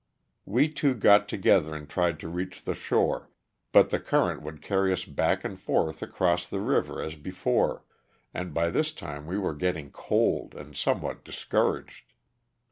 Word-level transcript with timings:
We 0.47 0.67
two 0.67 0.95
got 0.95 1.29
together 1.29 1.75
and 1.75 1.87
tried 1.87 2.19
to 2.21 2.27
reach 2.27 2.63
the 2.63 2.73
shore, 2.73 3.29
but 3.71 3.91
the 3.91 3.99
current 3.99 4.41
would 4.41 4.59
carry 4.59 4.91
us 4.91 5.05
back 5.05 5.43
and 5.45 5.59
forth 5.59 6.01
across 6.01 6.47
the 6.47 6.59
river 6.59 7.03
as 7.03 7.13
before, 7.13 7.85
and 8.33 8.51
by 8.51 8.71
this 8.71 8.93
time 8.93 9.27
we 9.27 9.37
were 9.37 9.53
getting 9.53 9.91
cold 9.91 10.55
and 10.55 10.75
somewhat 10.75 11.23
discouraged. 11.23 12.13